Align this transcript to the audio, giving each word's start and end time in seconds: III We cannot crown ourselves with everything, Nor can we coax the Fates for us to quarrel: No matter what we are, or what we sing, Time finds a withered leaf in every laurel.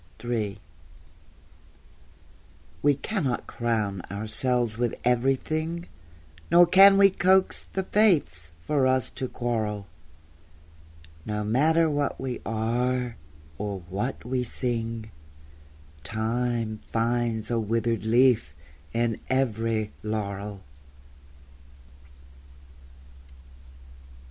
III 0.25 0.57
We 2.81 2.95
cannot 2.95 3.45
crown 3.45 4.01
ourselves 4.09 4.75
with 4.75 4.99
everything, 5.03 5.89
Nor 6.49 6.65
can 6.65 6.97
we 6.97 7.11
coax 7.11 7.65
the 7.73 7.83
Fates 7.83 8.51
for 8.65 8.87
us 8.87 9.11
to 9.11 9.27
quarrel: 9.29 9.85
No 11.23 11.43
matter 11.43 11.87
what 11.87 12.19
we 12.19 12.41
are, 12.47 13.15
or 13.59 13.81
what 13.91 14.25
we 14.25 14.43
sing, 14.43 15.11
Time 16.03 16.79
finds 16.87 17.51
a 17.51 17.59
withered 17.59 18.03
leaf 18.03 18.55
in 18.93 19.19
every 19.29 19.91
laurel. 20.01 20.63